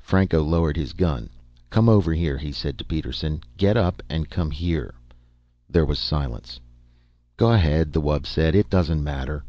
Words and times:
Franco 0.00 0.42
lowered 0.42 0.76
his 0.76 0.92
gun. 0.92 1.30
"Come 1.70 1.88
over 1.88 2.12
here," 2.12 2.36
he 2.36 2.52
said 2.52 2.76
to 2.76 2.84
Peterson. 2.84 3.40
"Get 3.56 3.78
up 3.78 4.02
and 4.10 4.28
come 4.28 4.50
here." 4.50 4.92
There 5.70 5.86
was 5.86 5.98
silence. 5.98 6.60
"Go 7.38 7.50
ahead," 7.52 7.94
the 7.94 8.02
wub 8.02 8.26
said. 8.26 8.54
"It 8.54 8.68
doesn't 8.68 9.02
matter." 9.02 9.42